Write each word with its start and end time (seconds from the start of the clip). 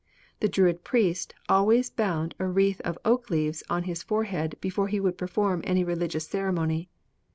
The 0.39 0.49
Druid 0.49 0.83
priest 0.83 1.35
always 1.47 1.91
bound 1.91 2.33
a 2.39 2.47
wreath 2.47 2.81
of 2.81 2.97
oak 3.05 3.29
leaves 3.29 3.61
on 3.69 3.83
his 3.83 4.01
forehead 4.01 4.57
before 4.59 4.87
he 4.87 4.99
would 4.99 5.15
perform 5.15 5.61
any 5.63 5.83
religious 5.83 6.25
ceremony. 6.25 6.89